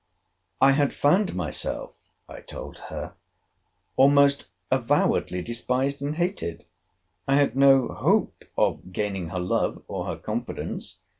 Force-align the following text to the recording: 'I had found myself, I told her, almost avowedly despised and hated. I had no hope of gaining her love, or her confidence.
'I 0.61 0.71
had 0.71 0.93
found 0.95 1.35
myself, 1.35 1.93
I 2.27 2.41
told 2.41 2.79
her, 2.89 3.13
almost 3.95 4.45
avowedly 4.71 5.43
despised 5.43 6.01
and 6.01 6.15
hated. 6.15 6.65
I 7.27 7.35
had 7.35 7.55
no 7.55 7.87
hope 7.89 8.43
of 8.57 8.91
gaining 8.91 9.29
her 9.29 9.39
love, 9.39 9.83
or 9.87 10.07
her 10.07 10.15
confidence. 10.17 10.97